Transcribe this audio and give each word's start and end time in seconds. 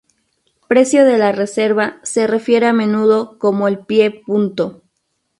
Precio 0.67 1.05
de 1.05 1.19
la 1.19 1.31
reserva 1.31 1.99
se 2.01 2.25
refiere 2.25 2.65
a 2.65 2.73
menudo 2.73 3.37
como 3.37 3.67
el 3.67 3.85
"pie" 3.85 4.23
punto. 4.25 4.81